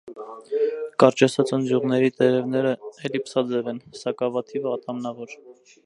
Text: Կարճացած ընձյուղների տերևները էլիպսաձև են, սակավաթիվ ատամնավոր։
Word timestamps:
Կարճացած 1.03 1.51
ընձյուղների 1.57 2.09
տերևները 2.15 2.73
էլիպսաձև 3.11 3.71
են, 3.75 3.83
սակավաթիվ 4.03 4.71
ատամնավոր։ 4.77 5.41